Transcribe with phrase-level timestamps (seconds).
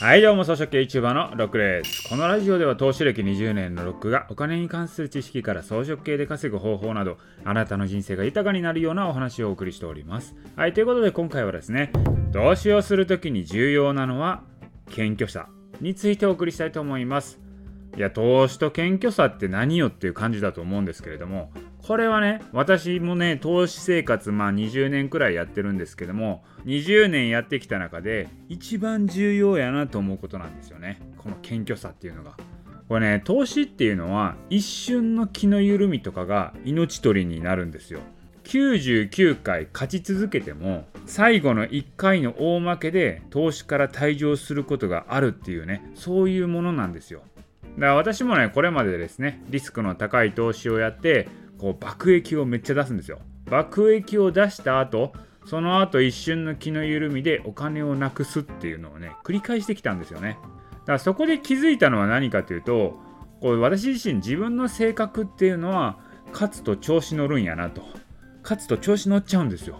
[0.00, 2.08] はいどうも草食系 YouTuber のロックです。
[2.08, 10.34] このラジオでは投資歴20年のロックがお金に関する知識から装飾系で稼ぐ方法などあなたの人生が豊かになるようなお話をお送りしております。
[10.56, 11.92] はいということで今回はですね
[12.32, 14.42] 投資をするときに重要なのは
[14.88, 15.50] 謙虚さ
[15.82, 17.38] についてお送りしたいと思います。
[17.94, 21.52] いや投資と謙虚さって何よっていう感じだと思うんですけれども
[21.82, 31.00] これはね私もね投資生活まあ20年くらいやってるんですけども20年やってきた中で一番重要やなと思うことなんですよね。
[31.18, 32.36] この謙虚さっていうのが。
[32.88, 38.00] これね投資っていうのは一瞬の気の緩みとかが命取りになるんですよ。
[38.44, 47.20] 99回勝ち続けても最後の1回の大負けで投資から退場することがあるっていうねそういうものなんですよ。
[47.76, 51.28] だから私もねこれまでですねリスクの高い投資をやって
[51.60, 53.18] こう爆益をめっちゃ出すんですよ。
[53.44, 55.12] 爆益を出した後
[55.44, 60.38] その後一瞬の気の緩みでお金をなくすっていうのをね繰り返してきたんですよね。
[60.80, 62.98] だからそこで気づいたのは何かというと
[63.40, 65.98] こう私自身自分の性格っていうのは
[66.32, 67.82] 勝つと調子乗るんやなと。
[68.42, 69.76] 勝つと調子乗っちゃうんですよ。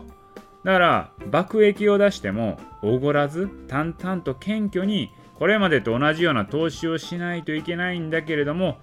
[0.65, 8.77] だから爆益を出してもおごらず淡々と謙虚にこれまでと同じような投資をしないといけないんだけれども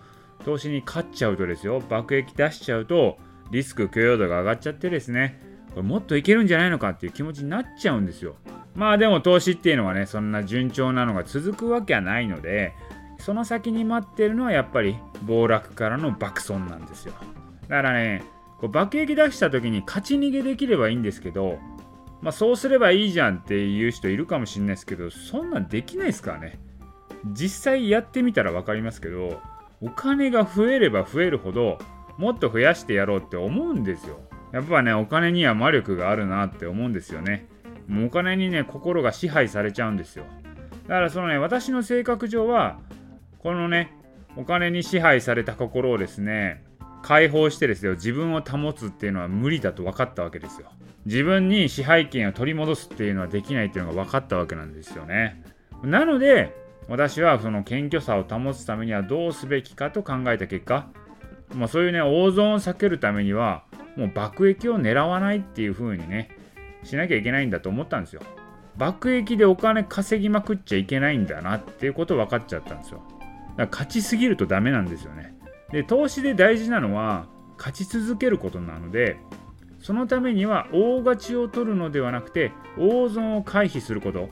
[0.45, 3.17] 投資に勝っちゃうとですよ爆益出しちゃうと
[3.51, 8.35] リスク許容度が上がっちゃってですねこれもっといけるんじゃないのかっていう気持ちになっちゃうんですよ。
[8.75, 12.73] まあでも投資っていうのはねそんな順調なのが続くわけはないので
[13.19, 17.13] その先に待ってるのはやっぱり暴落からの爆損なんですよ。
[17.63, 18.23] だからね
[18.59, 21.57] こう爆撃出した時に勝ち逃げできればいいんですけど
[22.21, 26.59] まあそうすればいいじゃんっていう人いるかもしれないですけどそんなんできないですからね。
[27.33, 29.41] 実際やってみたら分かりますけど
[29.81, 31.77] お金が増えれば増えるほど
[32.17, 34.19] もっと増やしてやろうって思うんですよ。
[34.51, 37.47] やっぱねお金には魔力があるなって思うんですよね。
[37.87, 40.25] もうお金にね心が支配されちゃうんですよ。
[40.87, 42.79] だからそのね私の性格上は
[43.39, 43.93] このね
[44.35, 46.63] お金に支配された心をですね
[47.03, 50.71] 解放してですよ自分を保つっていうのは無理だと分かったわけですよ。
[51.05, 55.43] 自分に支配権を取り戻すっていうのはできないっていうのが分かったわけなんですよね。
[55.83, 60.87] なので私はその謙虚さを保つためにはどうすべきかと考えた結果、
[61.53, 63.63] まあ、そういうね大損を避けるためには
[63.95, 66.29] もう爆撃を狙わないっていう風にね
[66.83, 68.21] しなきゃいけないんだと思ったんですよ。
[68.77, 73.01] 爆撃でお金稼ぎまくっちゃいけないんだなっていうこと分かっちゃったんですよ。
[73.09, 73.23] だか
[73.57, 75.35] ら勝ちすぎるとダメなんですよね。
[75.71, 77.25] で投資で大事なのは
[77.57, 79.17] 勝ち続けることなので
[79.79, 84.29] そのためには大勝ちを取るのではなくて大損を回避すること。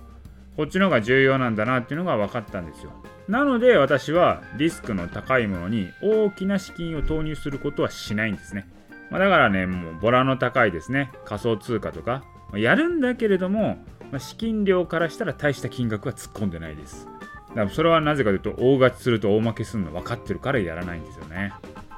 [0.55, 2.91] こっちの方が重要なんだなっていうのが分かったんですよ。
[3.27, 8.67] なので私はリスクの高いものに大きな資金を投入することはしないんですね、
[9.09, 11.11] まあ、だからねもうボラの高いですね。
[11.25, 12.23] 仮想通貨とか。
[12.53, 13.77] やるんだけれども、
[14.11, 17.07] まあ、資金量からしたら大した金額は突っ込んでないです。
[17.49, 21.53] だからそれはなぜかというと大勝ちすると大負けするの分かってるからやらないんですよね。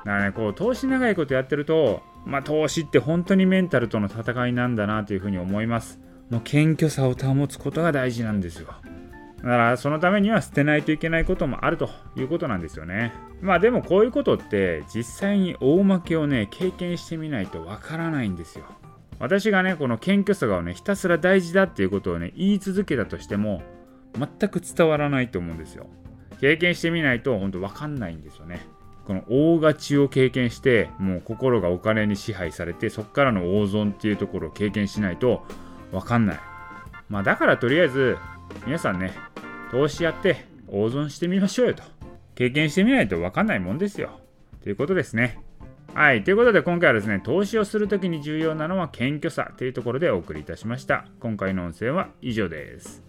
[0.06, 6.00] だからねこう投資長いことやってるとまあ投資って本当にメンタルとの戦いなんだなというふうに思います。
[6.30, 8.68] もう謙虚さを保つことが大事なんですよ。
[9.38, 13.14] だからそのためには捨てないといけないこともあるということなんですよね。
[13.42, 18.66] まあでもこういうことって実際に大負けをね経験してみないとわからないんですよ。
[19.20, 23.62] 私がねこの謙虚さがねひたすら大事だっていうことをね言い続けたとしても
[24.18, 25.88] 全く伝わらないと思うんですよ。
[26.42, 28.66] 経験してみないと本当わかんないんですよね。
[29.06, 35.46] この大勝ちを経験してもう心がお金に支配されてそこからの大損っていうところを経験しないと
[35.92, 36.40] わかんない。
[37.10, 38.18] まあだからとりあえず
[38.66, 39.14] 皆さんね、
[39.72, 41.84] 投資やって大損してみましょうよと。
[42.36, 44.20] 経験してみないとわかんないもんですよ。
[44.64, 45.40] ということですね。
[45.94, 46.24] はい。
[46.24, 51.06] ということで今回はですね、投資をするときに重要なのは謙虚さというところでお送りいたしました。
[51.20, 53.07] 今回の音声は以上です。